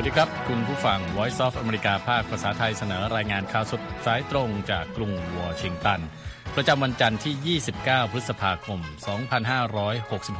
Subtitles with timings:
[0.00, 6.00] วัสดีครับ คุณผู้ฟัง Voice of America ภาคภาษาไทยเสนอรายงานข่าวสดสายตรงจากกรุงวอชิงตัน
[6.56, 8.80] ประจำวันจันทร์ที่ 29 พฤษภาคม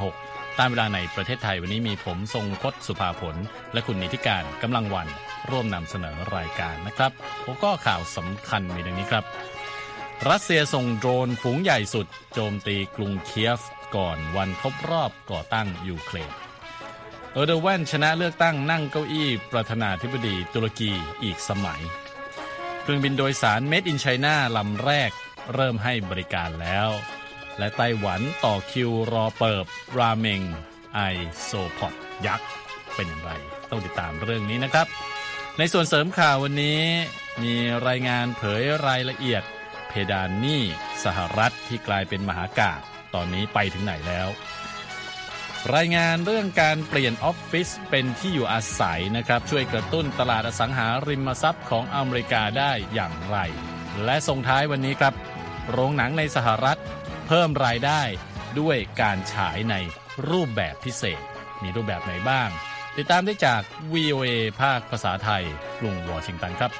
[0.09, 3.35] 2566 ตามเวลาในประเทศไทยวันนี้มีผมทรงพศสุภาผล
[3.73, 5.07] และคุณนิติการกำลังวัน
[5.49, 7.11] ร่วมนำเสนอรายการนะครับ
[7.43, 9.23] ผมก็ข่าวสำคัญมีดังนี้ครับ
[10.29, 13.59] รัสเซียส่งโดรนฝูงใหญ่สุด โจมตีกรุงเคียฟ
[13.95, 16.48] ก่อนวันครบรอบก่อตั้งยูเครน
[17.33, 20.91] เออร์โดวานชนะเลือกตั้งนั่งเก้าอี้ ประธานาธิบดีตุรกี
[21.23, 21.81] อีกสมัย
[22.81, 25.11] เครื่องบินโดยสาร made in China ลำแรก
[25.53, 26.89] เริ่มให้บริการแล้ว
[27.57, 29.65] และไต้หวันต่อคิวรอเปิบ
[29.97, 30.41] ราเมง
[30.93, 31.93] isopod
[32.25, 32.49] ยักษ์
[32.95, 33.31] เป็นอย่างไร
[33.69, 34.87] ต้องติดตามเรื่องนี้นะครับ
[35.57, 36.81] ในส่วนเสริมข่าววันนี้
[37.43, 37.55] มี
[37.87, 39.43] รายงานเผยรายละเอียด
[39.87, 40.61] เพดานหนี้
[41.03, 42.79] สหรัฐที่กลายเป็นมหากาพย์
[43.15, 44.27] ตอนนี้ไปถึงไหนแล้ว
[45.75, 53.37] รายงานเรื่องการเปลี่ยนออฟฟิศเป็นที่อยู่อาศัยนะครับ ช่วยกระตุ้นตลาดอสังหาริมทรัพย์ของอเมริกาได้อย่างไร
[54.05, 55.13] และส่งท้ายวันนี้ครับ
[55.71, 56.79] โรงหนังในสหรัฐ
[57.27, 58.01] เพิ่มรายได้
[58.59, 59.75] ด้วยการฉายใน
[60.29, 61.21] รูปแบบพิเศษ
[61.61, 62.49] มีรูปแบบไหนบ้าง
[62.97, 63.61] ติดตามได้จาก
[63.93, 64.27] VOA
[64.61, 65.43] ภาคภาษาไทย
[65.79, 66.71] กรุงวอชิงตันครับ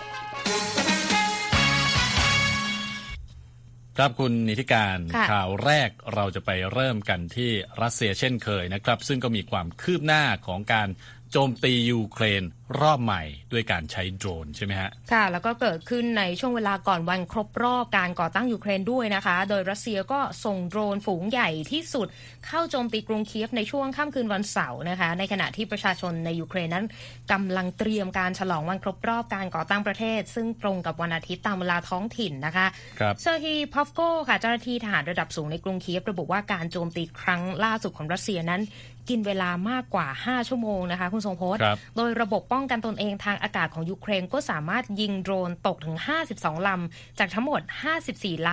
[4.01, 10.89] ครับคุณนิติการค่ะข่าวแรกเราจะไปเริ่มกันที่รัสเซียเช่นเคยนะครับ ซึ่งก็มีความคืบหน้าของการ
[11.31, 12.43] โจมตียูเครน
[12.81, 22.07] รอบใหม่ด้วยการใช้โดรนใช่ไหมฮะ ค่ะ แล้วก็เกิดขึ้นในช่วงเวลาก่อนวันครบรอบการก่อตั้งยูเครนด้วยนะคะ โดยรัสเซียก็ส่งโดรนฝูงใหญ่ที่สุด
[22.47, 26.85] เข้าโจมตีกรุงเคียฟในช่วงค่ำคืนวันเสาร์นะคะ ในขณะที่ประชาชนในยูเครนนั้น
[27.31, 32.67] กำลังเตรียมการฉลองวันครบรอบการก่อตั้งประเทศ ซึ่งตรงกับวันอาทิตย์ตามเวลาท้องถิ่นนะคะ
[32.99, 38.61] ครับเซอร์ฮีพอฟโกค่ะเจ้าหน้าที่ทหารระดับสูงในกรุงเคียฟระบุว่าการโจมตีครั้งล่าสุดของรัสเซียนั้น
[39.09, 45.97] กินเวลามากกว่า 5 ชั่วโมงนะคะ คุณทรงพจน์ครับโดยระบบป้องกันตนเองทางอากาศของยูเครนก็สามารถยิงโดรนตกถึง
[46.31, 47.61] 52 ลำ จากทั้งหมด
[47.99, 48.49] 54 ลำ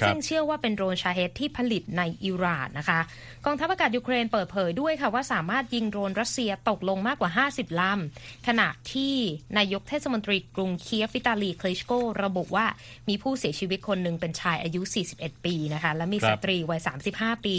[0.00, 3.00] ครับำซึ่งเชื่อว่าเป็นโดรนชาเฮดที่ผลิตในอิหร่านนะคะ
[3.44, 9.14] กองทัพอากาศยูเครนเปิดเผยด้วยค่ะว่าสามารถยิงโดรนรัสเซียตกลงมากกว่า 50 ลำ ขณะที่
[9.58, 11.92] นายกเทศมนตรีกรุงเคียฟวิตาลีคลิชโก
[12.24, 12.66] ระบุว่า
[13.08, 14.80] มีผู้เสียชีวิตคนหนึ่งเป็นชายอายุ
[15.14, 16.80] 41 ปีนะคะ และมีครัสบตรีวัย
[17.12, 17.56] 35 ปี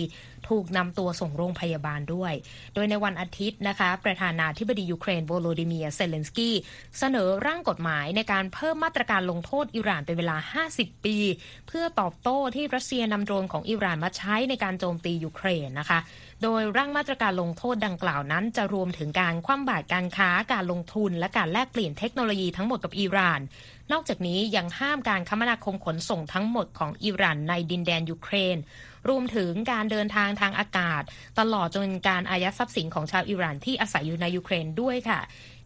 [0.50, 2.34] ถูกนำตัวส่งโรงพยาบาลด้วย
[2.74, 6.56] โดยในวันอาทิตย์นะคะ ประธานาธิบดียูเครนโวโลดิเมียเซเลนสกี้
[7.00, 11.18] เสนอร่างกฎหมายในการเพิ่มมาตรการลงโทษอิหร่านเป็นเวลา 50 ปี
[11.68, 16.00] เพื่อตอบโต้ที่รัสเซียนำโดรนของอิหร่านมาใช้ในการโจมตียูเครนนะคะ
[16.44, 23.40] โดยร่างมาตรการลงโทษดังกล่าวนั้น จะรวมถึงการคว่ำบาตรการค้าการลงทุน และการแลกเปลี่ยนเทคโนโลยีทั้งหมดกับอิหร่าน
[23.92, 28.58] นอกจากนี้ยังห้ามการคมนาคมขนส่งทั้งหมดของอิหร่านในดินแดนยูเครน
[29.10, 31.02] รวมถึงการเดินทางทางอากาศ
[31.40, 35.20] ตลอดจนการอายัดทรัพย์สินของชาวอิหร่านที่อาศัยอยู่ในยูเครนด้วยค่ะ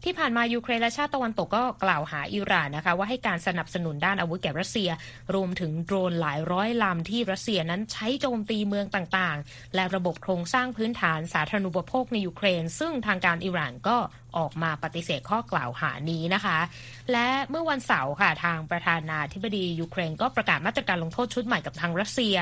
[0.04, 4.90] ที่ผ่านมายูเครนและชาติตะวันตกก็กล่าวหาอิหร่านนะคะ ว่าให้การสนับสนุนด้านอาวุธแก่รัสเซีย
[5.36, 13.98] รวมถึงโดรนหลายร้อยลำที่รัสเซียนั้นใช้โจมตีเมืองต่างๆ และระบบโครงสร้างพื้นฐานสาธารณูปโภคในยูเครน ซึ่งทางการอิหร่านก็
[14.38, 16.58] ออกมาปฏิเสธข้อกล่าวหานี้นะคะ
[17.12, 22.36] และเมื่อวันเสาร์ค่ะทางประธานาธิบดียูเครนก็ประกาศมาตรการลงโทษชุดใหม่กับทางรัสเซีย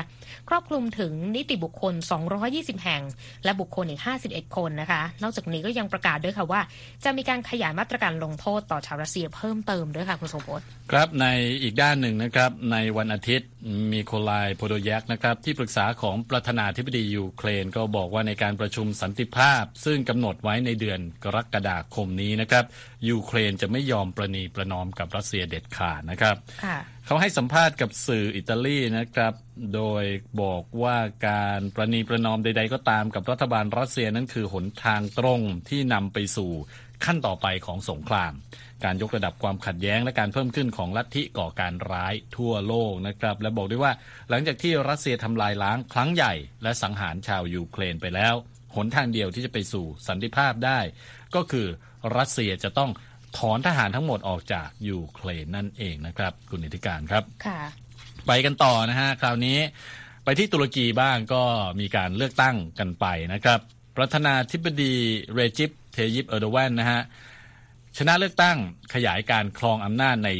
[0.48, 1.94] ครอบคลุมถึงนิติบุคคล
[2.38, 3.02] 220 แห่ง
[3.44, 6.60] และบุคคลอีก 51 คนนะคะ นอกจากนี้ก็ยังประกาศด้วยค่ะว่า
[7.04, 11.26] จะมีการขยายมาตรการลงโทษต่อชาวรัสเซียเพิ่มเติมด้วยค่ะคุณสมพศครับใน
[11.62, 13.48] อีกด้านหนึ่งนะครับในวันอาทิตย์
[13.92, 22.64] มีโคลายโพโดยักนะครับที่ปรึกษาของประธานาธิบดียูเครน ก็บอกว่าในการประชุมสันติภาพ ซึ่งกำหนดไว้ในเดือนกรกฎาคมนี้นะครับ
[23.08, 29.34] ยูเครนจะไม่ยอมประนีประนอมกับรัสเซียเด็ดขาดนะครับค่ะเขาให้สัมภาษณ์กับสื่ออิตาลีนะครับ
[29.74, 30.04] โดย
[30.42, 36.52] บอกว่าการประนีประนอมใด ๆ ก็ตามกับรัฐบาลรัสเซียนั้นคือหนทางตรงที่นำไปสู่
[37.04, 38.32] ขั้นต่อไปของสงคราม
[38.84, 43.92] การยกระดับความขัดแย้งและการเพิ่มขึ้นของลัทธิก่อการร้ายทั่วโลกนะครับ และบอกด้วยว่า
[44.30, 48.34] หลังจากที่รัสเซียทำลายล้างครั้งใหญ่ และสังหารชาวยูเครนไปแล้ว
[48.76, 50.78] หนทางเดียวที่จะไปสู่สันติภาพได้
[51.36, 51.66] ก็คือ
[52.16, 52.90] รัสเซียจะต้อง
[53.38, 57.60] ถอนทหารทั้งหมดออกจากยูเครนนั่นเองนะครับ คุณนิติการครับค่ะ
[58.26, 59.58] ไปกันต่อนะฮะ คราวนี้
[60.24, 61.42] ไปที่ตุรกีบ้างก็
[61.80, 63.60] มีการเลือกตั้งกันไปนะครับ
[63.96, 64.94] ประธานาธิบดี
[65.34, 67.00] เรจิปเทยิปเออร์โดแวนนะฮะ
[67.98, 68.56] ชนะเลือกตั้ง
[68.94, 70.30] ขยายการครองอำนาจใน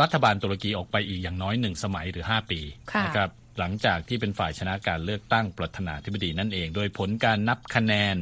[0.00, 2.60] รัฐบาลตุรกีออกไปอีกอย่างน้อยหนึ่งสมัยหรือ 5 ปี
[2.92, 8.16] ค่ะนะครับ หลังจากที่เป็นฝ่ายชนะการเลือกตั้งประธานาธิบดีนั่นเอง โดยผลการนับคะแนน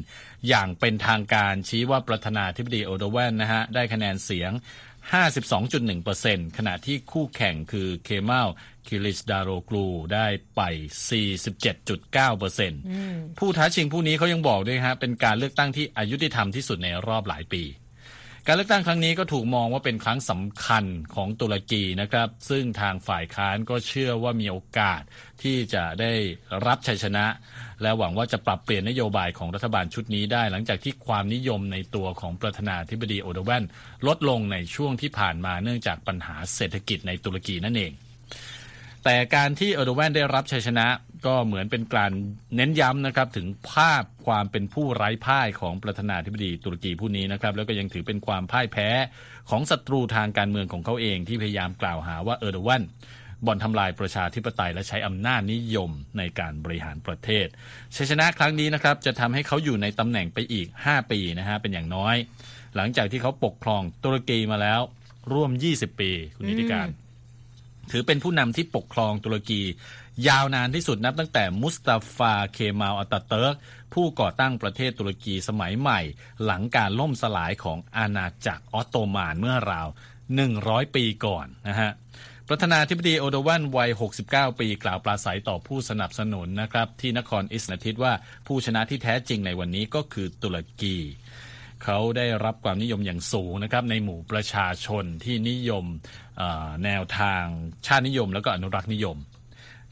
[0.49, 4.52] อย่างเป็นทางการชี้ว่าประธานาธิบดีเออร์โดแวนนะฮะได้คะแนนเสียง
[5.81, 8.49] 52.1%ขณะที่คู่แข่งคือเคมาล
[8.87, 10.26] คิริสดาโรกลูได้
[10.56, 10.61] ไป
[11.43, 17.62] 47.9%ผู้ท้าชิงผู้นี้เขายังบอกด้วยฮะเป็นการเลือกตั้งที่อายุติธรรมที่สุดในรอบหลายปี
[18.47, 20.85] การเลือกตั้งครั้งนี้ก็ถูกมองว่าเป็นครั้งสำคัญ
[21.15, 25.03] ของตุรกีนะครับ ซึ่งทางฝ่ายค้านก็เชื่อว่ามีโอกาส
[25.43, 26.12] ที่จะได้
[26.67, 27.25] รับชัยชนะ
[27.83, 33.65] และหวังว่าจะปรับเปลี่ยนนโยบายของรัฐบาลชุดนี้ได้ หลังจากที่ความนิยมในตัวของประธานาธิบดีโอเดแวน
[34.06, 37.93] ลดลงในช่วงที่ผ่านมาเนื่องจากปัญหาเศรษฐกิจในตุรกีนั่นเอง
[39.05, 40.87] แต่การที่เออร์โดแวนได้รับชัยชนะ
[41.27, 42.13] ก็เหมือนเป็นการ
[42.57, 48.89] เน้นย้ำนะครับถึงภาพความเป็นผู้ไร้พ่ายของประธานาธิบดีตุรกีผู้นี้นะครับแล้วก็ยังถือเป็นความพ่ายแพ้
[49.51, 52.83] ของศัตรูทางการเมืองของเขาเองที่พยายามกล่าวหาว่าเออร์โดแวน
[53.47, 57.47] บ่อนทำลายประชาธิปไตยและใช้อำนาจนิยมในการบริหารประเทศ
[57.97, 62.17] ชัยชนะครั้งนี้นะครับจะทำให้เขาอยู่ในตำแหน่งไปอีก 5 ปีนะฮะเป็นอย่างน้อย
[62.77, 64.81] หลังจากที่เขาปกครองตุรกีมาแล้ว
[65.33, 66.89] ร่วม 20 ปี คุณนิติการ
[67.91, 69.63] ถือเป็นผู้นำที่ปกครองตุรกี
[70.29, 73.55] ยาวนานที่สุดนับตั้งแต่มุสตาฟาเคมาลอัตเติร์ก
[73.94, 76.00] ผู้ก่อตั้งประเทศตุรกีสมัยใหม่
[76.44, 79.88] หลังการล่มสลายของอาณาจักรออตโตมันเมื่อราว
[80.41, 81.91] 100 ปีก่อนนะฮะ
[82.49, 83.91] ประธานาธิบดีโอโดวันวัย
[84.25, 88.12] 69 ปีกล่าวปราศัยต่อผู้สนับสนุนนะครับ ที่นครอิสนาทิตว่า
[88.47, 90.97] ผู้ชนะที่แท้จริงในวันนี้ก็คือตุรกี
[91.85, 95.85] เขาได้รับความนิยมอย่างสูงนะครับในหมู่ประชาชนที่นิยม
[96.85, 97.44] แนวทาง
[97.87, 99.17] ชาตินิยม แล้วก็อนุรักษ์นิยม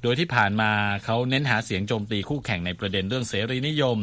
[0.03, 0.71] โดยที่ผ่านมา
[1.05, 3.99] เขาเน้นหาเสียงโจมตีคู่แข่งในประเด็นเรื่องเสรีนิยม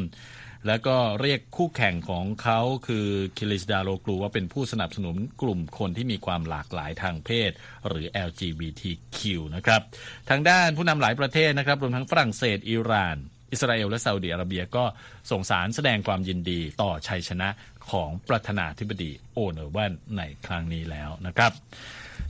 [0.67, 3.07] แล้วก็เรียกคู่แข่งของเขาคือ
[3.38, 7.51] คิลิสดาโลกลูว่าเป็นผู้สนับสนุนกลุ่มคนที่มีความหลากหลายทางเพศ
[7.88, 9.19] หรือ LGBTQ
[9.55, 9.81] นะครับ
[10.29, 13.17] ทางด้านผู้นำหลายประเทศนะครับรวมทั้งฝรั่งเศสอิหร่าน
[13.51, 14.85] อิสราเอลและซาอุดิอาระเบียก็
[15.31, 17.49] ส่งสารแสดงความยินดีต่อชัยชนะ
[17.91, 21.51] ของประธานาธิบดีโอเนอร์วันในครั้งนี้แล้วนะครับ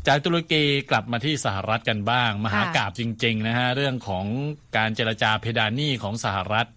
[0.07, 4.25] จากตุรกีกลับมาที่สหรัฐกันบ้าง มหากราบจริง ๆ นะฮะ เรื่องของ
[4.77, 6.67] การเจรจาเพดานหนี้ของสหรัฐ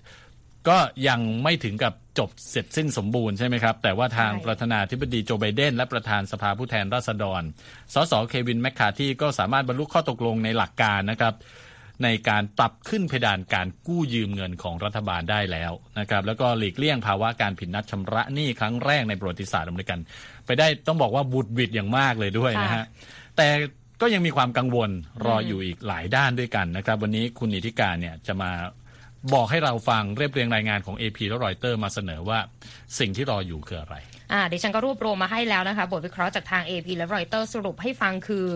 [0.68, 0.78] ก็
[1.08, 7.42] ยังไม่ถึงกับจบเสร็จสิ้นสมบูรณ์ใช่ไหมครับ แต่ว่าทางประธานาธิบดีโจไบเดน และประธานสภาผู้แทนราษฎร
[7.94, 11.34] สสเควินแมคคาที่ก็สามารถบรรลุข้อตกลงในหลักการนะครับ
[12.04, 19.98] ในการปรับขึ้นเพดานการกู้ยืมเงินของรัฐบาลได้แล้วนะครับ แล้วก็หลีกเลี่ยงภาวะการผิดนัดชำระหนี้ครั้งแรกในประวัติศาสตร์อเมริกัน
[20.50, 22.84] ไปได้ต้องบอกว่าบุดบิดอย่างมากเลยด้วยนะฮะ
[23.36, 23.46] แต่
[24.00, 24.90] ก็ยังมีความกังวล
[25.26, 28.50] รออยู่อีกหลายด้านด้วยกันนะครับ วันนี้คุณนิติการเนี่ยจะมา
[29.34, 32.38] บอกให้เราฟังเรียบเรียงรายงานของ AP และรอยเตอร์มาเสนอว่า
[32.98, 33.96] สิ่งที่รออยู่คืออะไร
[34.32, 38.46] อ่าดิฉันก็รวบรวมมาให้แล้วนะคะ บทวิเคราะห์จากทาง AP และรอยเตอร์สรุปให้ฟังคือ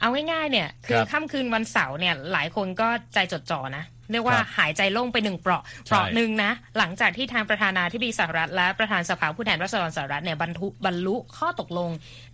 [0.00, 11.90] เอาง่ายๆเนี่ย คือค่ำคืนวันเสาร์เนี่ยหลายคนก็ใจจดจ่อนะ เรียกว่าหายใจโล่งไปหนึ่งเปราะเปราะหนึ่งนะ หลังจากที่ทางประธานาธิบดีสหรัฐ และประธานสภาผู้แทนราษฎรสหรัฐเนี่ยบรรทุบรรลุข้อตกลง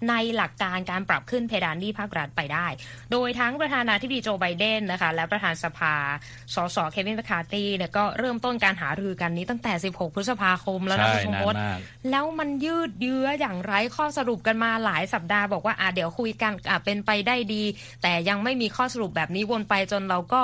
[0.08, 2.66] ในหลักการการปรับขึ้นเพดานหนี้ภาครัฐไปได้
[3.12, 5.94] โดยทั้งประธานาธิบดีโจไบเดนนะคะและประธานสภา
[6.54, 11.54] สสเควินแมคคาร์ตี้เนี่ยก็เริ่มต้นการหารือกันนี้ตั้งแต่ 16 พฤษภาคมแล้วนะคุณพศ
[12.10, 17.62] แล้วมันยืดเยื้ออย่างไร้ข้อสรุปกันมาหลายสัปดาห์บอกว่าอ่าเดี๋ยวคุยกันอ่าเป็นไปได้ดี
[18.02, 20.42] แต่ยังไม่มีข้อสรุปแบบนี้วนไปจนเราก็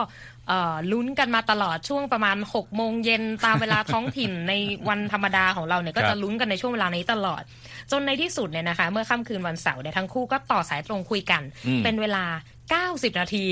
[0.92, 4.52] ลุ้นกันมาตลอดช่วงประมาณ6โมงเย็นตามเวลาท้องถิ่นใน
[4.88, 7.42] วันธรรมดาของเราเนี่ยก็จะลุ้นกันในช่วงเวลานี้ตลอด
[7.90, 11.42] จนในที่สุดเนี่ยนะคะ เมื่อค่ำคืนวันเสาร์เนี่ยทั้งคู่ก็ต่อสายตรงคุยกัน
[11.84, 12.24] เป็นเวลา
[12.78, 13.46] 90 นาที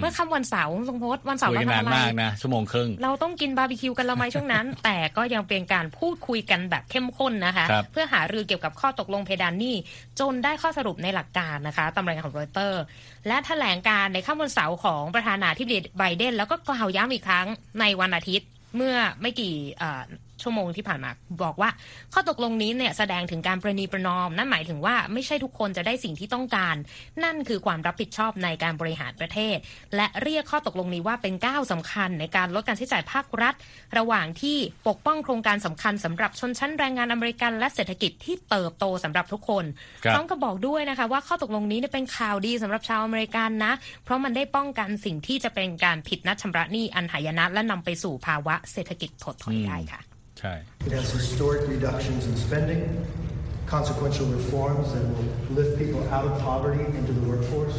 [0.00, 9.76] เมื่อค่ำวันเสาร์ทรงพจน์วันเสาร์เราทำอะไรมากนะชั่วโมงครึ่งเราต้องกินบาร์บีคิวกันเราไหมช่วงนั้น แต่ก็ยังเป็นการพูดคุยกันแบบเข้มข้นนะคะคเพื่อหารือเกี่ยวกับข้อตกลงเพดานหนี้
[10.20, 12.82] จนได้ข้อสรุปในหลักการนะคะตามรายงานของรอยเตอร์
[13.26, 17.46] และแถลงการในค่ำวันเสาร์ของประธานาธิบดีไบเดน แล้วก็กล่าวย้ำอีกครั้ง
[17.80, 19.54] ในวันอาทิตย์เมื่อไม่กี่
[20.42, 21.10] ชั่วโมงที่ผ่านมา
[21.42, 21.70] บอกว่า
[22.12, 26.76] ข้อตกลงนี้เนี่ยแสดงถึงการประนีประนอม นั่นหมายถึงว่าไม่ใช่ทุกคนจะได้สิ่งที่ต้องการ
[27.24, 29.56] นั่นคือความรับผิดชอบในการบริหารประเทศ
[29.96, 33.54] และเรียกข้อตกลงนี้ว่าเป็นก้าวสาคัญในการลดการใช้จ่ายภาครัฐ
[33.98, 34.56] ระหว่างที่
[34.88, 39.64] ปกป้องโครงการสำคัญสำหรับชนชั้นแรงงานอเมริกันและเศรษฐกิจที่เติบโตสำหรับทุกคน
[40.12, 43.72] พร้อมกับบอกด้วยนะคะว่าข้อตกลงนี้เป็นข่าวดีสำหรับชาวอเมริกันนะ
[44.04, 50.54] เพราะมันได้ป้องกันสิ่งที่จะเป็นการผิดนัดชำระหนี้อันหายนะและนำไปสู่ภาวะเศรษฐกิจถดถอยได้ค่ะ ใช่
[50.86, 52.82] It has historic reductions in spending,
[53.74, 57.78] consequential reforms that will lift people out of poverty into the workforce.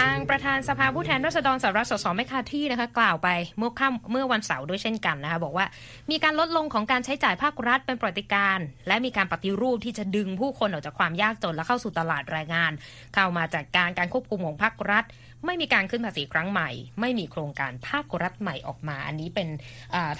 [0.00, 3.28] ทางประธานสภาผู้แทนราษฎรสหรัฐสสแมคคาที่นะคะกล่าวไป
[3.58, 5.66] เมื่อค่ำเมื่อวันเสาร์ด้วยเช่นกันนะคะบอกว่า
[6.10, 12.72] มีการลดลงของการใช้จ่ายภาครัฐเป็นปฏิการ และมีการปฏิรูปที่จะดึงผู้คนออกจากความยากจนและเข้าสู่ตลาดแรงงาน
[13.14, 15.04] เข้ามาจากการการควบคุมของภาครัฐ
[15.46, 19.48] ไม่มีการขึ้นภาษีครั้งใหม่ ไม่มีโครงการภาครัฐใหม่ออกมา อันนี้เป็น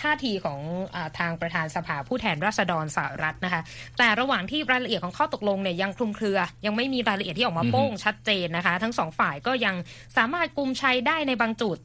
[0.02, 0.60] ท่าทีของ
[0.94, 3.62] อทางประธานสภาผู้แทนราษฎรสหรัฐนะคะ
[3.98, 9.74] แต่ระหว่างที่รายละเอียดของข้อตกลงเนี่ยยังคลุมเครือ ยังไม่มีรายละเอียดที่ออกมาโป้งชัดเจนนะคะ ทั้งสองฝ่ายก็ยัง
[10.16, 11.78] สามารถกุมชัยได้ในบางจุด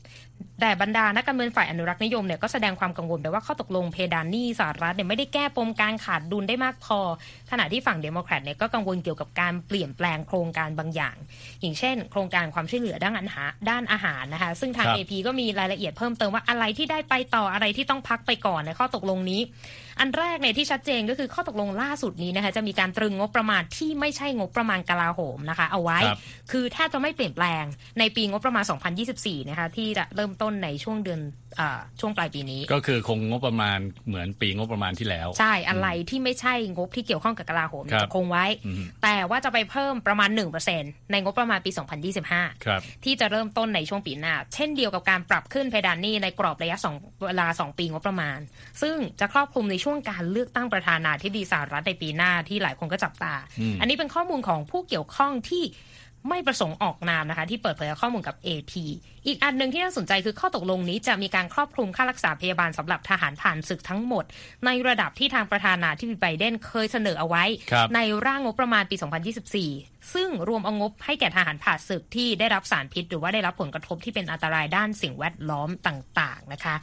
[0.61, 6.99] แต่บรรดานักการเมืองฝ่ายอนุรักษ์นิยมเนี่ยก็แสดงความกังวลไปว่าข้อตกลงเพดานหนี้สหรัฐเนี่ยไม่ได้แก้ปมการขาดดุลได้มากพอ
[7.51, 11.15] ขณะที่ฝั่งเดโมแครตเนี่ยก็กังวลเกี่ยวกับการเปลี่ยนแปลงโครงการบางอย่าง
[11.61, 19.41] อย่างเช่น โครงการความช่วยเหลือด้านอาหารด้านอาหารนะคะ ซึ่งทาง AP ก็มีรายละเอียดเพิ่มเติมว่าอะไรที่ได้ไปต่ออะไรที่ต้องพักไปก่อนในข้อตกลงนี้
[19.99, 25.99] อันแรกเนี่ยที่ชัดเจนก็คือข้อตกลงล่าสุดนี้นะคะจะมีการตรึงงบประมาณที่ไม่ใช่งบประมาณกลาโหมนะคะ เอาไว้
[26.51, 27.63] คือแทบจะไม่เปลี่ยนแปลง
[27.99, 28.63] ในปีงบประมาณ
[29.07, 31.21] 2024 นะคะที่จะเริ่มต้นในช่วงเดือน
[31.99, 38.45] ช่วงปลายปีนี้ ก็คือคงงบประมาณเหมือนปีงบประมาณที่แล้ว ใช่อะไรที่ไม่ใช่งบที่เกี่ยวข้องกับกลาโหมจะคงไว้
[39.03, 40.29] แต่ว่าจะไปเพิ่มประมาณ
[40.71, 41.71] 1%ในงบประมาณปี
[42.37, 48.39] 2025 ที่จะเริ่มต้นในช่วงปีหน้า เช่นเดียวกับการปรับขึ้นเพดานหนี้ในกรอบระยะ2เวลา 2 ปีงบประมาณ
[48.81, 53.33] ซึ่งจะครอบคลุมในช่วงการเลือกตั้งประธานาธิบดีสหรัฐในปีหน้าที่หลายคนก็จับตา
[53.79, 55.63] อันนี้เป็นข้อมูลของผู้เกี่ยวข้องที่
[56.29, 58.73] ไม่ประสงค์ออกนามนะคะ ที่เปิดเผยข้อมูลกับ AP
[59.27, 64.23] อีกอันหนึ่งที่น่าสนใจคือข้อตกลงนี้จะมีการครอบคลุมค่ารักษาพยาบาลสำหรับทหารผ่านศึกทั้งหมด
[64.65, 67.43] ในระดับที่ทางประธานาธิบดีไบเดนเคยเสนอเอาไว้
[67.95, 68.95] ในร่างงบประมาณปี
[69.41, 76.75] 2024 ซึ่งรวมเอางบให้แก่ทหารผ่านศึกที่ได้รับสารพิษ หรือว่าได้รับผลกระทบที่เป็นอันตรายด้านสิ่งแวดล้อมต่าง ๆ นะคะ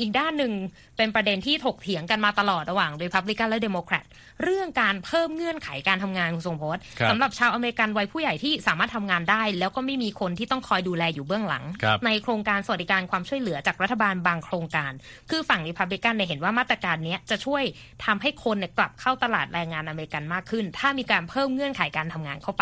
[0.00, 0.52] อีกด้านหนึ่ง
[0.96, 4.04] เป็นประเด็นที่ถกเถียงกันมาตลอดระหว่างรีพับลิกันและเดโมแครต
[4.42, 11.64] เรื่องการเพิ่มเงื่อนไขการทำงานคุณทรงพจน์สำหรับชาวอเมริกันวัยผู้ใหญ่ที่สามารถทำงานได้ แล้วก็ไม่มีคนที่ต้องคอยดูแลอยู่เบื้องหลัง
[12.06, 14.92] ในโครงการสวัสดิการความช่วยเหลือจากรัฐบาลบางโครงการ
[15.30, 17.62] คือฝั่งริพับลิกันเนี่ยเห็นว่ามาตรการนี้จะช่วย
[18.04, 22.61] ทำให้คนเนี่ยกลับเข้าตลาดแรงงานอเมริกันมากขึ้น ถ้ามีการเพิ่มเงื่อนไขการทำงานเข้าไ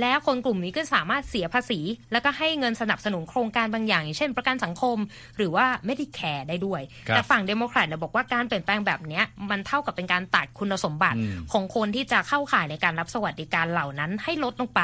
[0.00, 1.80] แล้วคนกลุ่มนี้ก็สามารถเสียภาษี
[2.12, 4.98] แล้วก็ให้เงินสนับสนุนโครงการบางอย่างอย่าง เช่นประกันสังคม
[5.36, 9.20] หรือว่า Medicare ได้ด้วย แต่ฝั่งเดโมแครตเนี่ยบอกว่าการเปลี่ยนแปลงแบบนี้
[9.50, 11.18] มันเท่ากับเป็นการตัดคุณสมบัติ
[11.52, 14.82] ของคนที่จะเข้าข่ายในการรับสวัสดิการเหล่านั้นให้ลดลงไป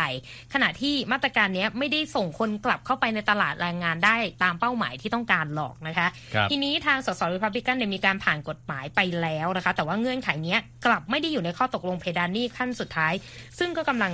[0.54, 6.08] ขณะที่มาตรการนี้ไม่ได้ส่งคนกลับเข้าไปในตลาดแรงงานได้ตามเป้าหมายที่ต้องการหลอกนะคะ
[6.50, 13.12] ทีนี้ทางสสริพับลิกันเนี่ยมีการผ่านกฎหมายไปแล้วนะคะ แต่ว่าเงื่อนไขนี้กลับไม่ได้อยู่ในข้อตกลงเพดานนี่ขั้นสุดท้าย
[13.58, 14.12] ซึ่งก็กำลัง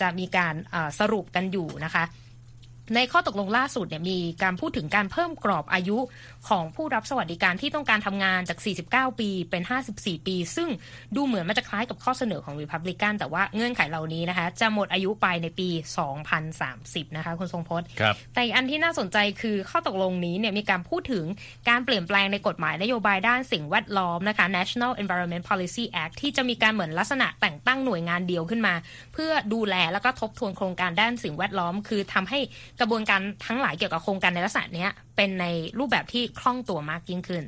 [0.00, 0.54] จะมีการ
[0.98, 2.04] สรุปกันอยู่นะคะ
[2.94, 5.98] ในข้อตกลงล่าสุดเนี่ยมีการพูดถึงการเพิ่มกรอบอายุ
[6.48, 8.58] ของผู้รับสวัสดิการที่ต้องการทำงานจาก
[8.88, 9.62] 49 ปีเป็น
[9.94, 10.68] 54 ปี ซึ่ง
[11.16, 15.68] ดูเหมือนมันจะคล้ายกับข้อเสนอของริพับลิกันแต่ว่าเงื่อนไขเหล่านี้นะคะ จะหมดอายุไปในปี
[16.42, 17.86] 2030 นะคะคุณทรงพจน์
[18.32, 21.24] แต่อีกอันที่น่าสนใจคือข้อตกลงนี้เนี่ยมีการพูดถึง
[21.68, 28.74] การเปลี่ยนแปลงในกฎหมายนโยบายด้านสิ่งแวดล้อมนะคะ National Environment Policy Act ที่จะมีการเหมือนลักษณะแต่งตั้งหน่วยงานเดียวขึ้นมา
[29.14, 32.40] เพื่อดูแลแล้วก็ทบทวนโครงการด้านสิ่งแวดล้อม คือทำให้
[32.80, 34.86] กระบวนการทั้งหลายเกี่ยวกับโครงการในลักษณะนี้
[35.16, 35.46] เป็นใน
[35.78, 37.44] รูปแบบที่คล่องตัวมากยิ่งขึ้น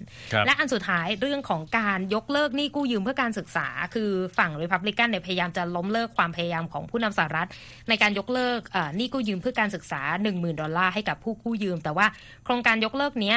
[0.47, 7.49] และอันสุดท้ายเรื่องของการยกเลิกหนี้กู้ยืมเพื่อการศึกษา คือฝั่งริพับลิกันเนี่ยพยายามจะล้มเลิกความพยายามของผู้นำสหรัฐ
[7.89, 8.61] ในการยกเลิก
[8.97, 12.07] หนี้กู้ยืมเพื่อการศึกษา 10,000 ดอลลาร์ให้กับผู้กู้ยืม แต่ว่า
[12.45, 13.35] โครงการยกเลิกเนี้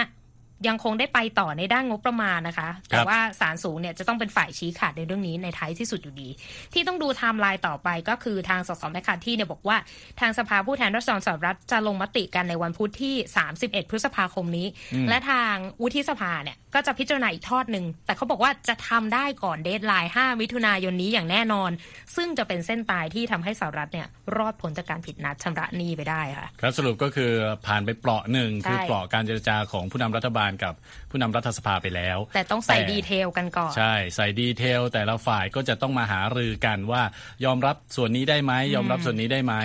[0.66, 6.30] ยยังคงได้ไปต่อในด้านงบประมาณนะคะ แต่ว่าศาลสูงเนี่ยจะต้องเป็นฝ่ายชี้ขาดในเรื่องนี้ในท้ายที่สุดอยู่ดี
[6.74, 8.84] ที่ต้องดูไทม์ไลน์ต่อไปก็คือทางส.ส.
[8.94, 9.78] แมคคาร์ธีเนี่ยบอกว่า
[10.20, 13.16] ทางสภาผู้แทนราษฎรสหรัฐจะลงมติกันในวันพุธที่
[13.54, 14.68] 31 พฤษภาคมนี้
[15.10, 21.72] และทางวุฒิสภาเนี่ยก็จะพิจารณาอีกทอดหนึ่ง แต่เขาบอกว่าจะทำได้ก่อน deadline 5 มิถุนายนนี้อย่างแน่นอน
[22.16, 24.08] ซึ่งจะเป็นเส้นตายที่ทำให้สหรัฐเนี่ย
[24.38, 27.32] รอดพ้นจากการผิดนัดชำระหนี้ไปได้ค่ะครับสรุปก็คือ
[27.68, 30.74] ผ่านไปเปลาะหนึ่งคือเปลาะการเจรจาของผู้นำรัฐบาลกับ
[31.18, 37.04] ผู้นำรัฐสภาไปแล้ว แต่ต้องใส่ดีเทลกันก่อน ใช่่ใส่ detail แต่ละฝ่ายก็จะต้องมาหารือกันว่า
[37.46, 39.56] ยอมรับส่วนนี้ได้ไหมยอมรับส่วนนี้ได้ไหม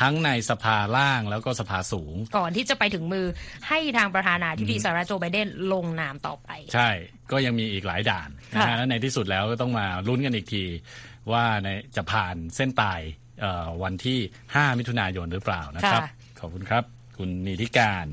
[0.00, 3.26] ทั้งในสภาล่างแล้วก็สภาสูง ก่อนที่จะไปถึงมือ
[3.68, 6.88] ให้ทางประธานาธิบดีสหรัฐโจไบเดนลงนามต่อไป ใช่
[7.32, 10.64] ก็ยังมีอีกหลายด่านนะฮะและในที่สุดแล้วก็ต้องมาลุ้นกันอีกที
[11.32, 13.00] ว่าในจะผ่านเส้นตาย
[13.82, 14.18] วันที่
[14.50, 16.02] 5 มิถุนายนหรือเปล่านะครับ
[16.40, 16.84] ขอบคุณครับ
[17.18, 18.06] คุณนิติการ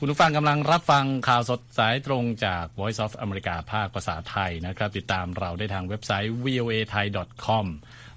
[0.00, 7.06] คุณผู้ฟังกำลังรับฟังข่าวสดสายตรงจาก Voice of America ภาคภาษาไทยนะครับ ติดตามเราได้ทางเว็บไซต์ voa thai
[7.46, 7.66] com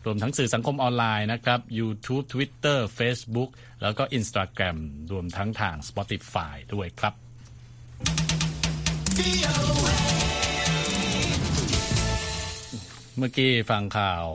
[0.05, 3.49] รวมทั้งสื่อสังคมออนไลน์นะครับ YouTube Twitter Facebook
[3.81, 4.77] แล้วก็ Instagram
[5.11, 7.13] รวมทั้งทาง Spotify ด้วยครับ
[13.17, 14.25] เมื่อกี้ฟังข่าว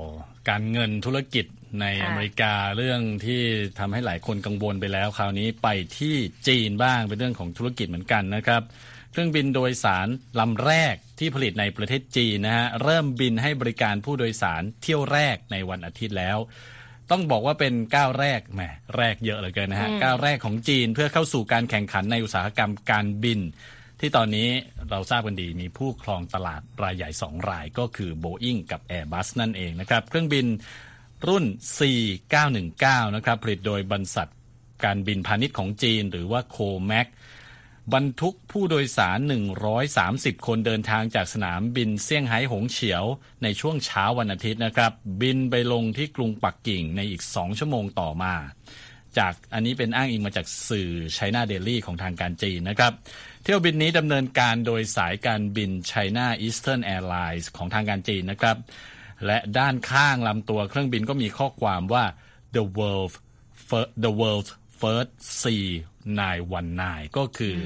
[0.49, 1.47] การเงินธุรกิจ
[1.83, 3.41] ในอเมริกาเรื่องที่
[3.79, 5.69] ทำให้หลายคนกังวลไปแล้ว คราวนี้ไป
[5.99, 6.15] ที่
[6.49, 8.63] จีนบ้างเป็นเรื่องของธุรกิจเหมือนกันนะครับ
[9.13, 10.09] เครื่องบินโดยสาร
[10.41, 16.39] ลำแรกที่ผลิตในประเทศจีนนะฮะเริ่มบินให้บริการผู้โดยสารเที่ยวแรกในวันอาทิตย์แล้ว
[17.11, 18.61] ต้องบอกว่าเป็นก้าวแรกแหม
[18.97, 23.41] แรกเยอะเหลือเกินนะฮะก้าวแรกของจีนเพื่อเข้าสู่การแข่งขันในอุตสาหกรรมการบิน
[24.01, 24.49] ที่ตอนนี้
[24.91, 30.47] เราทราบกันดีมีผู้ครองตลาดรายใหญ่ 2 รายก็คือ Boeing กับ Airbus นั่นเองนะครับ เครื่องบิน
[31.29, 31.45] รุ่น
[31.77, 34.29] C919 นะครับผลิตโดยบริษัท
[34.85, 36.57] การบินพาณิชย์ของจีน หรือว่าโค
[36.87, 37.07] แมก
[37.95, 39.19] บรรทุกผู้โดยสาร
[39.83, 43.05] 130 คนเดินทางจากสนามบินเซี่ยงไฮ้หงเฉียว
[43.43, 44.93] ในช่วงเช้าวันอาทิตย์นะครับ
[45.23, 48.35] บินไปลงที่กรุงปักกิ่งในอีก 2 ชั่วโมงต่อมา
[49.19, 52.93] จากอันนี้เป็นอ้างอิงมาจากสื่อไชน่าเดลี่ของทางการจีนนะครับ
[53.43, 58.57] เที่ยวบินนี้ดำเนินการโดยสายการบิน China Eastern Airlines ของทางการจีนนะครับ
[59.27, 62.05] และด้านข้างลำตัวเครื่องบินก็มีข้อความว่า
[62.57, 63.13] the world
[64.05, 65.67] the world's first sea
[66.21, 67.57] นายวันนายก็คือ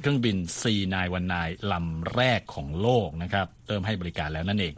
[0.00, 4.74] เครื่องบินซีนายวันนายลำแรกของโลกนะครับ เริ่มให้บริการแล้วนั่นเอง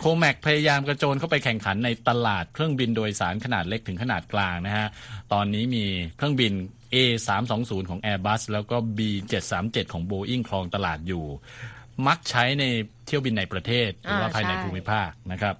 [0.00, 4.88] โคแมกพยายามกระโจนเข้าไปแข่งขันในตลาดเครื่องบินโดยสารขนาดเล็กถึงขนาดกลางนะฮะ
[5.32, 5.84] ตอนนี้มี
[6.16, 6.52] เครื่องบิน
[6.94, 11.24] A320 ของ Airbus แล้วก็ B737 ของ Boeing ครองตลาดอยู่
[12.06, 12.64] มักใช้ใน
[13.06, 15.54] เที่ยวบินในประเทศ หรือว่าภายในภูมิภาคนะครับ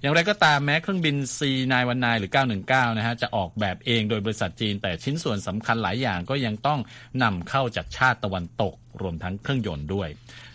[0.00, 2.32] อย่างไรก็ตามแม้เครื่องบิน C9 วันนายหรือ
[2.64, 6.80] 919 นะฮะจะออกแบบเองโดยบริษัทจีน แต่ชิ้นส่วนสำคัญหลายอย่างก็ยังต้อง
[7.22, 10.08] นำเข้าจากชาติตะวันตก รวมทั้งเครื่องยนต์ด้วย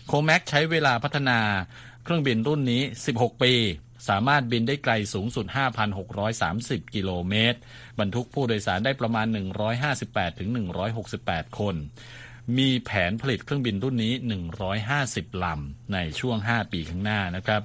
[0.06, 1.38] โคแม็กใช้เวลาพัฒนา
[2.04, 2.82] เครื่องบินรุ่นนี้
[3.12, 3.54] 16 ปี
[4.08, 5.46] สามารถบินได้ไกลสูงสุด
[6.20, 7.58] 5,630 กิโลเมตร
[8.00, 9.26] บรรทุกผู้โดยสารได้ประมาณ
[10.42, 11.74] 158-168 คน
[12.58, 14.12] มีแผนผลิตเครื่องบินรุ่นนี้
[14.78, 17.62] 150 ลำ ในช่วง 5 ปีข้างหน้านะครับ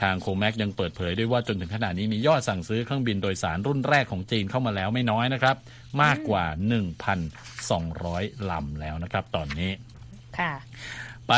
[0.00, 5.56] ทางโคแม็กยังเปิดเผยด้วยว่าจนถึงขณะนี้มียอดสั่งซื้อเครื่องบินโดยสารรุ่นแรกของจีนเข้ามาแล้วไม่น้อยนะครับ
[6.02, 6.44] มากกว่า
[7.28, 9.70] 1,200 ลำแล้วนะครับ ตอนนี้
[10.38, 10.52] ค่ะ
[11.28, 11.34] ไป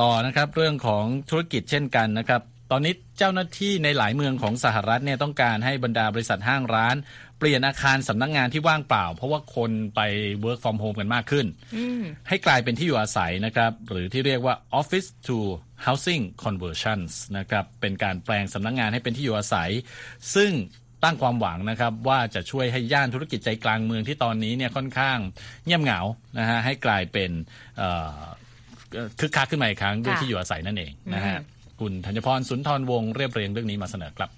[0.00, 6.96] ต่อนะครับเรื่องของธุรกิจเช่นกันนะครับ ตอนนี้เจ้าหน้าที่ในหลายเมืองของสหรัฐเนี่ยต้องการให้บรรดาบริษัทห้างร้าน
[7.33, 10.00] เปลี่ยนอาคารสำนักงงานที่ว่างเปล่า เพราะว่าคนไป
[10.44, 11.46] work from home กันมากขึ้น
[12.28, 15.38] ให้กลายเป็นที่อยู่อาศัยนะครับ หรือที่เรียกว่า office to
[15.86, 19.70] housing conversions นะครับเป็นการแปลงสำนักงงานให้เป็นที่อยู่อาศัย
[20.34, 20.50] ซึ่ง
[21.04, 25.18] ตั้งความหวังนะครับว่าจะช่วยให้ย่านธุรกิจใจกลางเมืองที่ตอนนี้เนี่ยค่อนข้าง
[25.64, 26.00] เงียบเหงา
[26.38, 27.30] นะฮะให้กลายเป็น
[29.20, 31.36] คึกคักขึ้นมาอีกครั้งด้วยที่อยู่อาศัยนั่นเองนะฮะ
[31.80, 34.30] คุณธัญพรสุนทรวงศ์เรียบเรียงเรื่องนี้มาเสนอครับ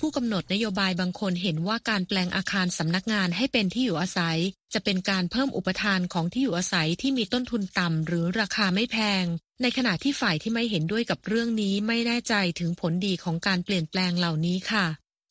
[0.00, 4.38] ผู้กำหนดนโยบายบางคนเห็นว่าการแปลงอาคารสำนักงานให้เป็นที่อยู่อาศัย
[4.74, 9.24] จะเป็นการเพิ่มอุปทานของที่อยู่อาศัยที่มีต้นทุนต่ำหรือราคาไม่แพง
[9.62, 14.86] ในขณะที่ฝ่ายที่ไม่เห็นด้วยกับเรื่องนี้ไม่แน่ใจถึงผลดีของการเปลี่ยนแปลงเหล่านี้ค่ะ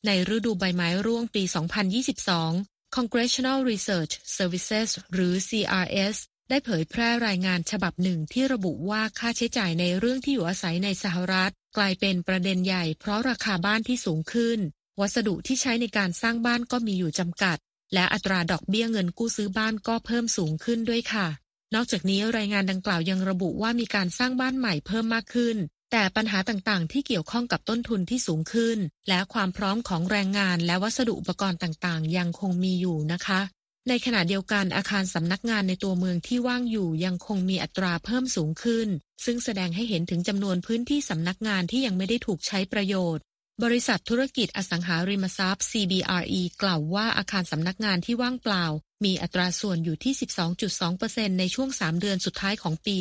[0.06, 1.42] ในฤดูใบไม้ร่วงปี
[2.18, 6.16] 2022 Congressional Research Services หรือ CRS
[6.48, 14.58] ได้เผยแพร่รายงานฉบับหนึ่งที่ระบุว่าค่าใช้จ่ายในเรื่องที่อยู่อาศัยในสหรัฐ กลายเป็นประเด็นใหญ่เพราะราคาบ้านที่สูงขึ้น
[15.00, 17.58] วัสดุที่ใช้ในการสร้างบ้านก็มีอยู่จำกัด
[17.94, 21.26] และอัตราดอกเบี้ยเงินกู้ซื้อบ้านก็เพิ่มสูงขึ้นด้วยค่ะ
[21.74, 25.56] นอกจากนี้รายงานดังกล่าวยังระบุว่ามีการสร้างบ้านใหม่เพิ่มมากขึ้น
[25.90, 28.78] แต่ปัญหาต่างๆ ที่เกี่ยวข้องกับต้นทุนที่สูงขึ้น
[29.08, 33.40] และความพร้อมของแรงงานและวัสดุอุปกรณ์ต่างๆ ยังคงมีอยู่นะคะ
[33.88, 38.88] ในขณะเดียวกันอาคารสำนักงานในตัวเมืองที่ว่างอยู่ยังคงมีอัตราเพิ่มสูงขึ้น
[39.24, 43.22] ซึ่งแสดงให้เห็นถึงจำนวนพื้นที่สำนักงานที่ยังไม่ได้ถูกใช้ประโยชน์
[43.62, 48.66] บริษัทธุรกิจอสังหาริมทรัพย์ CBRE กล่าวว่าอาคารสำนักงานที่ว่างเปล่า
[49.04, 50.14] มีอัตราส่วนอยู่ที่
[50.76, 52.96] 12.2%ในช่วง 3 เดือนสุดท้ายของปี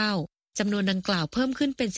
[0.00, 1.88] 2019 จำนวนดังกล่าวเพิ่มขึ้นเป็น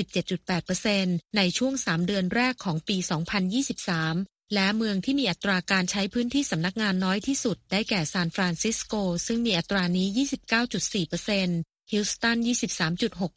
[0.65, 8.95] 17.8%ในช่วง 3 เดือนแรกของปี 2023 และเมืองที่มีอัตราการใช้พื้นที่สำนักงานน้อยที่สุด ได้แก่ซานฟรานซิสโก
[9.27, 10.07] ซึ่งมีอัตรานี้
[11.21, 12.39] 29.4%ฮิลสตัน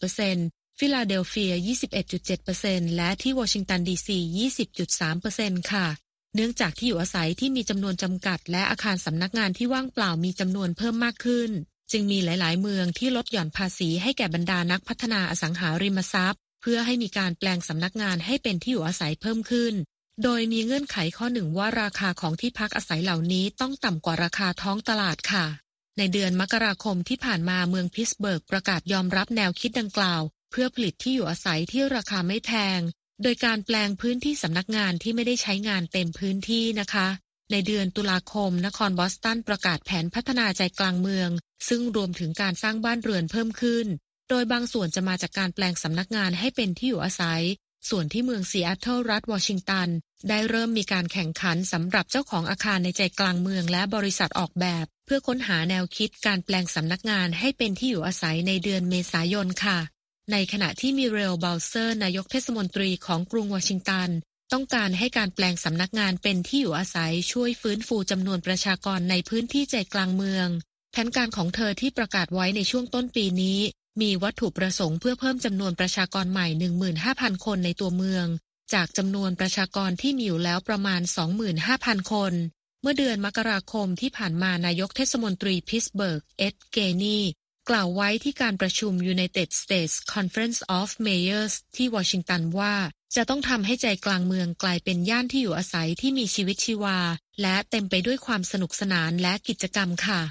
[0.09, 1.53] 23.6%ฟิลาเดลเฟีย
[2.19, 4.19] 21.7%และที่วอชิงตันดีซี
[4.95, 5.87] 20.3%ค่ะ
[6.35, 11.51] เนื่องจากที่อยู่อาศัยที่มีจำนวนจำกัด และอาคารสำนักงานที่ว่างเปล่ามีจำนวนเพิ่มมากขึ้น
[11.91, 19.73] จึงมีหลาย ๆ เมืองที่ลดหย่อนภาษีให้แก่บรรดานักพัฒนาอสังหาริมทรัพย์ เพื่อให้มีการแปลงสำนักงานให้เป็นที่อยู่อาศัยเพิ่มขึ้น
[20.21, 25.45] โดยมีเงื่อนไขข้อหนึ่งว่าราคาของที่พักอาศัยเหล่านี้ต้องต่ำกว่าราคาท้องตลาดค่ะ
[25.97, 30.21] ในเดือนมกราคมที่ผ่านมาเมืองพิตต์สเบิร์กประกาศยอมรับแนวคิดดังกล่าว
[30.51, 32.79] เพื่อผลิตที่อยู่อาศัยที่ราคาไม่แพง
[33.23, 37.07] โดยการแปลงพื้นที่สำนักงานที่ไม่ได้ใช้งานเต็มพื้นที่นะคะ
[37.51, 41.29] ในเดือนตุลาคม นครบอสตันประกาศแผนพัฒนาใจกลางเมือง
[41.67, 43.87] ซึ่งรวมถึงการสร้างบ้านเรือนเพิ่มขึ้น
[44.29, 47.41] โดยบางส่วนจะมาจากการแปลงสำนักงานให้เป็นที่อยู่อาศัย
[47.89, 49.89] ส่วนที่เมืองซีแอตเทิลรัฐวอชิงตัน
[50.29, 59.79] ได้เริ่มมีการแข่งขันสำหรับเจ้าของอาคารในใจกลางเมืองและบริษัทออกแบบ เพื่อค้นหาแนวคิดการแปลงสำนักงานให้เป็นที่อยู่อาศัยในเดือนเมษายนค่ะ
[60.31, 64.09] ในขณะที่มิวเรียล บาวเซอร์ นายกเทศมนตรีของกรุงวอชิงตัน
[64.53, 70.47] ต้องการให้การแปลงสำนักงานเป็นที่อยู่อาศัยช่วยฟื้นฟูจำนวนประชากรในพื้นที่ใจกลางเมือง
[70.91, 73.59] แผนการของเธอที่ประกาศไว้ในช่วงต้นปีนี้
[74.01, 76.47] มีวัตถุประสงค์เพื่อเพิ่มจำนวนประชากรใหม่
[76.95, 78.27] 15,000 คนในตัวเมือง
[78.73, 81.01] จากจำนวนประชากรที่มีอยู่แล้วประมาณ
[81.55, 82.33] 25,000 คน
[82.81, 87.19] เมื่อเดือนมกราคมที่ผ่านมานายกเทศมนตรีพิตต์สเบิร์ก เอ็ดเกนี
[87.69, 92.75] กล่าวไว้ที่การประชุม United States Conference of Mayors ที่วอชิงตันว่า
[93.15, 96.99] จะต้องทำให้ใจกลางเมืองกลายเป็นย่านที่อยู่อาศัยที่มีชีวิตชีวา
[97.41, 100.21] และเต็มไปด้วยความสนุกสนานและกิจกรรมค่ะ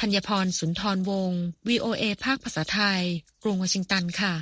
[0.00, 3.02] ธัญพรสุนทรวงศ์ VOA ภาคภาษาไทย
[3.42, 4.34] กรุงวอชิงตันค่ะ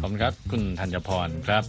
[0.00, 1.64] ขอบคุณครับคุณธัญพรครับ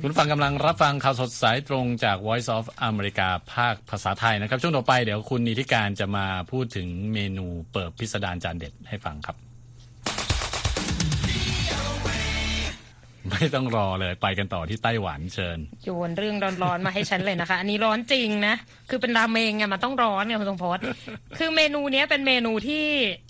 [0.00, 9.45] คุณฟังกำลังรับฟังข่าวสดสายตรงจาก Voice of America ภาคภาษาไทยนะครับ ช่วงต่อไปเดี๋ยวคุณนิติการจะมาพูดถึงเมนูเปิดพิสดารจานเด็ดให้ฟังครับ
[13.30, 18.54] ไม่ต้องรอเลยไปกันต่อที่ไต้หวันเชิญ โยนเรื่องร้อนๆมาให้ฉันเลยนะคะ อันนี้ร้อนจริงนะ
[18.90, 20.78] คือเป็นราเมงไงมันต้องร้อนไงคุณทงพศ
[21.38, 22.84] คือเมนูนี้เป็นเมนูที่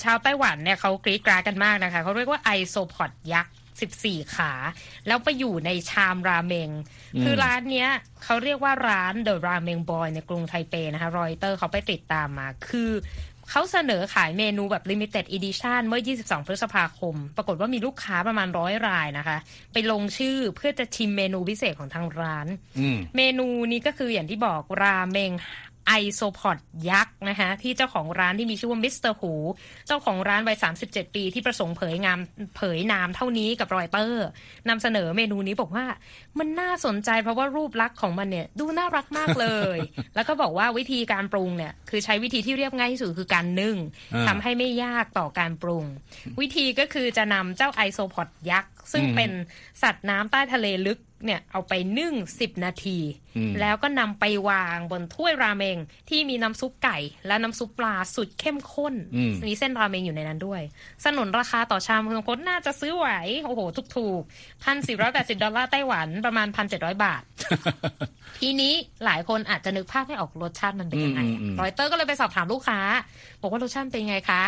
[0.05, 4.53] ชาวไต้หวันเนี่ยเขากรี๊ดกรากันมากนะคะ เขาเรียกว่าไอโซพอดยักษ์สิบสี่ขา
[5.07, 6.71] แล้วไปอยู่ในชามราเมง
[7.23, 7.89] คือร้านเนี้ย
[8.25, 12.91] เขาเรียกว่าร้าน The Ramen Boy ในกรุงไทเปนะคะรอยเตอร์เขาไปติดตามมา คือ
[13.51, 19.37] เขาเสนอขายเมนูแบบ Limited Edition เมื่อ 22 พฤษภาคม ปรากฏว่ามีลูกค้าประมาณร้อยรายนะคะ
[19.73, 22.47] ไปลงชื่อเพื่อจะชิมเมนูพิเศษของทางร้าน
[23.17, 25.31] เมนูนี้ก็คืออย่างที่บอกราเมง
[25.87, 26.59] isopod
[26.91, 29.33] ยักษ์นะคะที่เจ้าของร้านที่มีชื่อว่ามิสเตอร์หู
[29.87, 32.19] เจ้าของร้านวัย 37 ปีที่ประสงค์เผยงาม
[32.57, 34.27] เผยนามเท่านี้กับรอยเตอร์
[34.69, 35.87] นำเสนอเมนูนี้บอกว่า
[36.39, 39.79] มันน่าสนใจเพราะว่ารูปลักษณ์ของมันเนี่ยดูน่ารักมากเลย
[40.15, 43.77] แล้วก็บอกว่าวิธีการปรุงเนี่ยคือใช้วิธีที่เรียบง่ายที่สุดคือการนึ่ง
[44.29, 45.85] ทำให้ไม่ยากต่อการปรุง
[46.41, 49.31] วิธีก็คือจะนำเจ้าไอโซพอดยักษ์ซึ่งเป็น
[49.83, 52.99] สัตว์น้ำใต้ทะเลลึกเนี่ยเอาไปนึ่งสิบนาที
[53.61, 58.95] แล้วก็นำไปวางบนถ้วยราเมงที่มีน้ำซุปไก่ และน้ำซุปปลาสุดเข้มข้น
[59.49, 60.63] มีเส้นราเมงอยู่ในนั้นด้วย
[61.05, 63.09] สนุนราคาต่อชามคุณพจน์น่าจะซื้อไหว
[63.45, 63.61] โอ้โห
[63.97, 67.23] ถูกๆพันสี่ร้อยแปดสิบดอลลาร์ไต้หวันประมาณพันเจ็ดร้อยบาท
[68.41, 68.75] ทีนี้
[69.05, 71.21] หลายคนอาจจะนึกภาพไม่ออกรสชาติมันเป็นยังไง
[71.61, 72.79] รอยเตอร์ก็เลยไปสอบถามลูกค้า
[73.41, 74.43] บอกว่ารสชาติเป็นไงคะ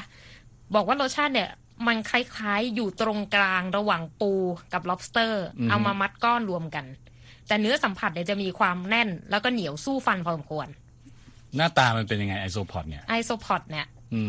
[0.75, 1.49] บอกว่ารสชาติเนี่ย
[1.87, 4.33] มันคล้ายๆ อยู่ตรงกลางระหว่างปู
[4.73, 5.33] กับ lobster
[5.71, 6.85] เอามามัดก้อนรวมกัน
[7.47, 10.69] แต่เนื้อสัมผัสเนี่ยจะมีความแน่น แล้วก็เหนียวสู้ฟันพอสมควร
[11.57, 13.87] หน้าตามันเป็นยังไงไอโซพอดเนี่ยไอโซพอดเนี่ย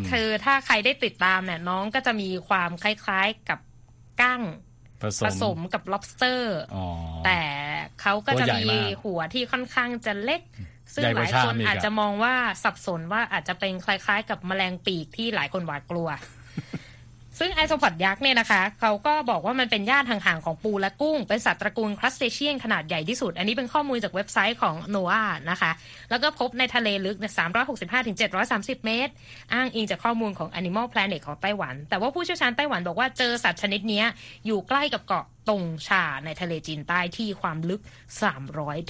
[0.10, 3.60] คือถ้าใครได้ติดตามเนี่ยน้องก็จะมีความคล้ายๆกับ
[4.22, 4.42] กั้ง
[5.26, 6.42] ผสมกับ lobster
[7.26, 7.42] แต่
[8.02, 10.42] เขาก็จะมีหัวที่ค่อนข้างจะเล็ก
[10.94, 16.10] ซึ่งหลายคนอาจจะมองว่าสับสนว่าอาจจะเป็นคล้ายๆ กับแมลงปีกที่หลายคนหวาดกลัว
[17.40, 25.72] ซึ่งไอโซพอดยักษ์เนี่ยนะคะเขาก็บอกว่ามันเป็นญาติห่างๆของปูและกุ้ง เป็นสัตว์ตระกูลครัสเตเชียนขนาดใหญ่ที่สุด อันนี้เป็นข้อมูลจากเว็บไซต์ของโนอานะคะ
[26.10, 27.26] แล้วก็พบในทะเลลึกใน
[27.86, 29.12] 365-730 เมตร
[29.54, 34.04] อ้างอิงจากข้อมูลของ Animal Planet ของไต้หวัน แต่ว่าผู้เชี่ยวชาญไต้หวันบอกว่าเจอสัตว์ชนิดนี้
[34.46, 37.82] อยู่ใกล้กับเกาะตงชาในทะเลจีนใต้ที่ความลึก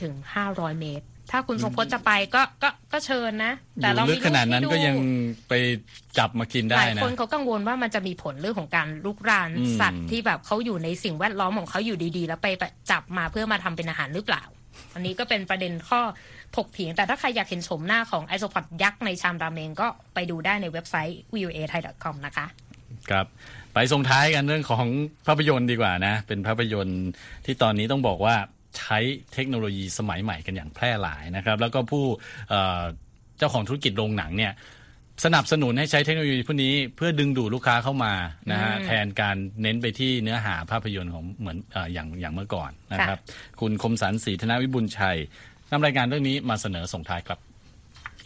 [0.05, 4.95] 300-500 เมตร ถ้าคุณสมพศจะไปก็ก็ก็เชิญนะ แต่เราลึกขนาดนั้นก็ยัง
[5.49, 5.53] ไป
[6.17, 12.47] จับมากินได้นะหลายคนเขากังวลว่ามันจะมีผลเรื่องของการลุกรานสัตว์ที่แบบเขาอยู่ในสิ่งแวดล้อมของเขาอยู่ดีๆ แล้วไป
[12.91, 14.43] จับมาเพื่อมาทำเป็นอาหารหรือเปล่า
[14.93, 16.01] อันนี้ก็เป็นประเด็นข้อ
[16.55, 22.45] ถกเถียง แต่ถ้าใครอยากเห็นชมหน้าของไอโซพอดยักษ์ในชามราเมงก็ไปดูได้ในเว็บไซต์ voa thai com นะคะ
[23.09, 23.25] ครับ
[23.73, 24.85] ไปส่งท้ายกันเรื่องของ
[25.27, 27.01] ภาพยนตร์ดีกว่านะ เป็นภาพยนตร์
[27.45, 28.35] ที่ตอนนี้ต้องบอกว่า
[28.77, 28.97] ใช้
[29.33, 32.05] เทคโนโลยีสมัยใหม่กันอย่างแพร่หลายนะครับ แล้วก็ผู้
[33.37, 34.53] เจ้าของธุรกิจโรงหนังเนี่ย
[35.25, 38.13] สนับสนุนให้ใช้เทคโนโลยีพวกนี้เพื่อดึงดูดลูกค้าเข้ามา
[38.51, 43.19] นะฮะแทนการเน้นไปที่เนื้อหาภาพยนตร์ของเหมือนออย่างอย่างเมื่อก่อนนะครับ
[43.59, 45.17] คุณคมสันศรีธนวิบุญชัย
[45.71, 47.39] นำรายการเรื่องนี้มาเสนอส่งท้ายครับ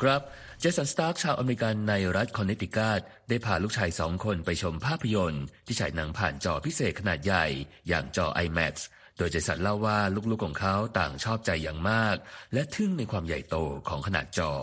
[0.02, 0.22] ครับ
[0.60, 7.46] Jason Stark ชาวอเมริกันในรัฐคอนเนตทิคัตได้พาลูกชายสองคนไปชมภาพยนตร์ ที่ฉายหนังผ่านจอพิเศษขนาดใหญ่
[7.88, 8.74] อย่างจอ IMAX
[9.18, 10.00] โดย Jason เล่าว่า
[10.32, 12.16] ลูกๆของเขาต่างชอบใจอย่างมาก
[12.54, 13.56] และทึ่งในความใหญ่โต
[13.90, 14.54] ของขนาดจอ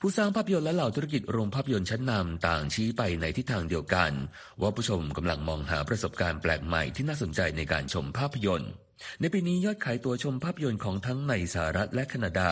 [0.00, 4.12] ผู้สร้างภาพยนตร์และเหล่าธุรกิจโรงภาพยนตร์ชั้นนำต่างชี้ไปในทิศทางเดียวกัน
[4.60, 8.72] ว่าผู้ชมกำลังมองหาประสบการณ์แปลกใหม่ที่น่าสนใจในการชมภาพยนตร์
[9.20, 12.50] ในปีนี้ยอดขายตัวชมภาพยนตร์ของทั้งในสหรัฐและแคนาดา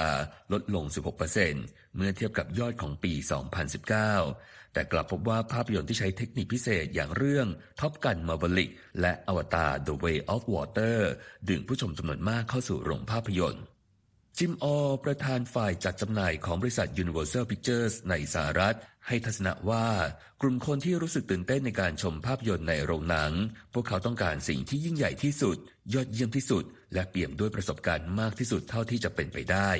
[0.53, 0.85] ลดลง
[1.40, 3.12] 16%เมื่อเทียบกับยอดของปี
[3.94, 7.46] 2019 แต่กลับพบว่าภาพยนตร์ที่ใช้เทคนิคพิเศษอย่างเรื่อง
[7.80, 10.98] ท็อปกันมาบลิกและอวตาร The Way of Water
[11.48, 13.64] ดึงผู้ชมจำนวนมากเข้าสู่โรงภาพยนตร์
[14.38, 19.87] จิมออประธานฝ่ายจัดจำหน่ายของบริษัท Universal Pictures ในสหรัฐ ให้ทัศนะว่า
[20.40, 23.32] กลุ่มคนที่รู้สึกตื่นเต้นในการชมภาพยนตร์ในโรงหนัง
[23.74, 25.56] พวกเขาต้องการสิ่งที่ยิ่งใหญ่ที่สุด
[25.94, 29.70] ยอดเยี่ยมที่สุด และเปี่ยมด้วยประสบการณ์มากที่สุดเท่าที่จะเป็นไปได้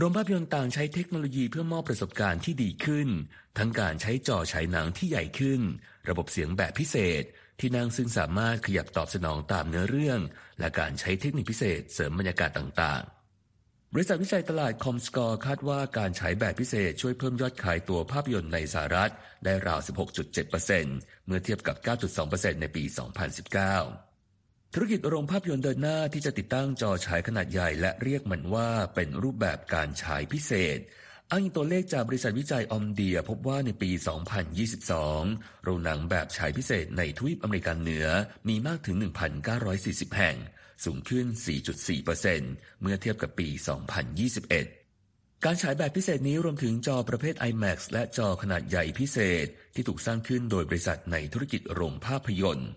[0.00, 3.08] โรงภาพยนตร์ต่างใช้เทคโนโลยีเพื่อมอบประสบการณ์ที่ดีขึ้น
[3.58, 5.60] ทั้งการใช้จอฉายหนังที่ใหญ่ขึ้น
[6.08, 7.22] ระบบเสียงแบบพิเศษ
[7.60, 10.20] ที่นั่งซึ่งสามารถขยับตอบสนองตามเนื้อเรื่อง
[10.58, 19.12] และการใช้เทคนิคพิเศษเสริมบรรยากาศต่างๆ บริษัทวิจัยตลาด Comscore คาดว่าการฉายแบบพิเศษช่วยเพิ่มยอดขายตั๋วภาพยนตร์ในสหรัฐ
[19.44, 19.80] ได้ราว
[20.48, 21.76] 16.7%เมื่อเทียบกับ
[22.18, 24.07] 9.2%ในปี 2019
[24.74, 30.78] ธุรกิจโรงภาพยนตร์เดินหน้าที่จะติดตั้งจอฉายขนาดใหญ่และเรียกมันว่าเป็นรูปแบบการฉายพิเศษ
[31.30, 33.90] อ้างอิงตัวเลขจากบริษัทวิจัย Omdia พบว่าในปี
[34.78, 38.06] 2022 โรงหนังแบบฉายพิเศษในทวีปอเมริกันเหนือ
[38.48, 38.96] มีมากถึง
[39.56, 40.36] 1,940 แห่ง
[40.84, 41.26] สูงขึ้น
[42.04, 43.48] 4.4%เมื่อเทียบกับปี
[44.26, 52.70] 2021 การฉายแบบพิเศษนี้รวมถึงจอประเภท IMAX และจอขนาดใหญ่พิเศษที่ถูกสร้างขึ้นโดยบริษัทในธุรกิจโรงภาพยนตร์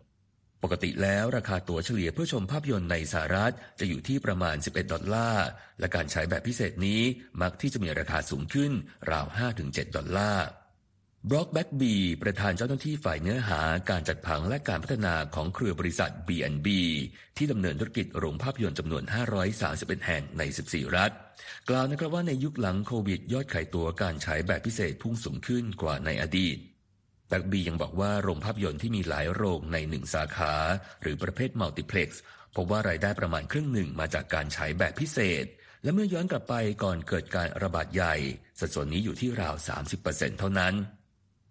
[0.64, 5.48] ปกติแล้วราคาตั๋วเฉลี่ยเพื่อชมภาพยนตร์ในสหรัฐจะอยู่ที่ประมาณ 11 ดอลลาร์
[5.80, 7.02] และการใช้แบบพิเศษนี้
[7.42, 8.72] มักที่จะมีราคาสูงขึ้น
[9.12, 9.26] ราว
[9.62, 10.48] 5-7 ดอลลาร์
[11.30, 16.68] Brock Bagby ประธานเจ้าหน้าที่ฝ่ายเนื้อหาการจัดผังและการพัฒนาของเครือบริษัท B&B
[17.38, 19.04] ที่ดำเนินธุรกิจโรงภาพยนตร์จำนวน
[19.56, 21.12] 531 แห่งใน 14 รัฐ
[21.70, 26.58] กล่าวนะครับว่าในยุคหลังโควิดยอดขายตั๋วการฉายแบบพิเศษพุ่งสูงขึ้นกว่าในอดีต
[27.32, 30.54] Bagby ยังบอกว่าโรงภาพยนตร์ที่มีหลายโรงในหนึ่งสาขา
[31.02, 32.22] หรือประเภท multiplex
[32.56, 35.46] พบว่ารายได้ประมาณครึ่งหนึ่งมาจากการฉายแบบพิเศษ
[35.84, 38.16] และเมื่อย้อนกลับไปก่อนเกิดการระบาดใหญ่
[38.60, 39.56] สัดส่วนนี้อยู่ที่ราว
[39.98, 40.74] 30%เท่านั้น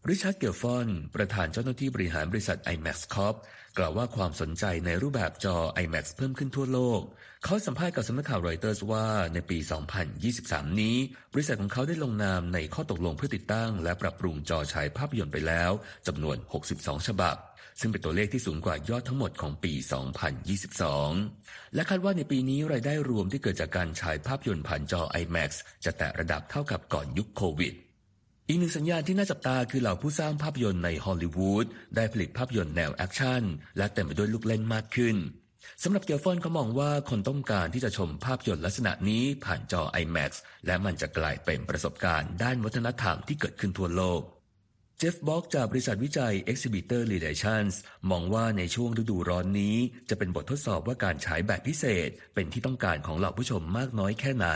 [0.08, 3.36] Richard Gelfond ประธานเจ้าหน้าที่บริหารบริษัท IMAX Corp
[3.78, 7.00] กล่าวว่าความสนใจในรูปแบบจอ IMAX เพิ่มขึ้นทั่วโลก
[7.44, 9.58] เขาสัมภาษณ์กับสำนักข่าวรอยเตอร์สว่าในปี
[10.18, 10.96] 2023 นี้
[11.32, 15.72] บริษัทของเขาได้ลงนามในข้อตกลงเพื่อติดตั้ง และปรับปรุงจอฉายภาพยนตร์ไปแล้ว
[16.06, 16.36] จำนวน
[16.72, 17.36] 62 ฉบับ
[17.80, 19.72] ซึ่งเป็นตัวเลขที่สูงกว่ายอดทั้งหมดของปี
[20.54, 25.50] 2022 และคาดว่าในปีนี้รายได้รวมที่เกิดจากการฉายภาพยนตร์ผ่านจอ IMAX
[25.84, 27.76] จะแตะระดับเท่ากับก่อนยุคโควิด
[28.50, 33.42] อีกหนึ่งสัญญาณที่น่าจับตาคือเหล่าผู้สร้างภาพยนตร์ในฮอลลีวูดได้ผลิตภาพยนตร์แนวแอคชั่น
[33.76, 35.16] และเต็มไปด้วยลูกเล่นมากขึ้น
[35.82, 40.30] สำหรับ Gelfond เขามองว่าคนต้องการที่จะชมภาพยนตร์ลักษณะนี้ผ่านจอ IMAX
[40.66, 44.22] และมันจะกลายเป็นประสบการณ์ด้านวัฒนธรรมที่เกิดขึ้นทั่วโลก
[45.04, 47.74] Jeff Bock จากบริษัทวิจัย Exhibitor Relations
[48.10, 49.76] มองว่าในช่วงฤดูร้อนนี้
[50.10, 54.48] จะเป็นบททดสอบว่าการฉายแบบพิเศษ เป็นที่ต้องการของเหล่าผู้ชมมากน้อยแค่ไหน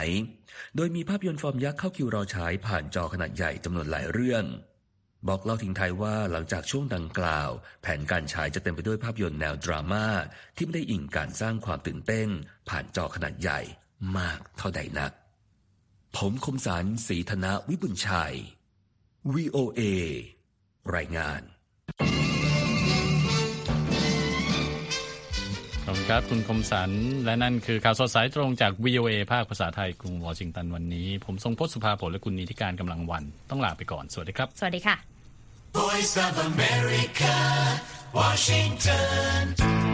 [0.76, 4.44] โดยมีภาพยนตร์ฟอร์มยักษ์เข้าคิวรอฉายผ่านจอขนาดใหญ่จำนวนหลายเรื่อง
[5.28, 7.50] บอกเล่าทิ้งท้ายว่าหลังจากช่วงดังกล่าว
[7.82, 10.06] แผนการฉายจะเต็มไปด้วยภาพยนตร์แนวดราม่า
[10.56, 12.28] ที่ไม่ได้อิงการสร้างความตื่นเต้น
[12.68, 13.60] ผ่านจอขนาดใหญ่
[14.18, 15.12] มากเท่าใดนัก
[16.16, 18.36] ผมคมสารสีธนะวิบุญชัย
[19.34, 19.80] VOA
[20.96, 21.40] รายงาน
[25.84, 26.90] ขอบคุณครับ คุณคมสัน
[27.24, 34.96] และนั่นคือข่าวสดสายตรงจาก VOA ภาคภาษาไทย กรุงวอชิงตันวันนี้ ผมทรงพศสุภาผลและคุณนิติการกำลังวัน ต้องลาไปก่อน สวัสดีครับ สวัสดีค่ะ
[35.78, 37.34] Voice of America
[38.18, 39.93] Washington